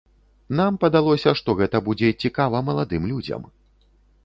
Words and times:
Нам 0.59 0.79
падалося, 0.83 1.33
што 1.41 1.49
гэта 1.59 1.83
будзе 1.89 2.09
цікава 2.25 2.65
маладым 2.73 3.03
людзям. 3.13 3.41